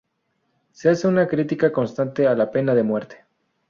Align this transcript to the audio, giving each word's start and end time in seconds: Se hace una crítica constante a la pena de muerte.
Se 0.71 0.89
hace 0.89 1.07
una 1.07 1.27
crítica 1.27 1.71
constante 1.71 2.25
a 2.25 2.33
la 2.33 2.49
pena 2.49 2.73
de 2.73 2.81
muerte. 2.81 3.25